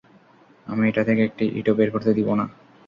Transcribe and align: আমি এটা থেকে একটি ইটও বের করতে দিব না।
আমি 0.67 0.83
এটা 0.89 1.01
থেকে 1.03 1.21
একটি 1.23 1.45
ইটও 1.59 1.73
বের 1.73 1.89
করতে 1.91 2.11
দিব 2.17 2.27
না। 2.33 2.45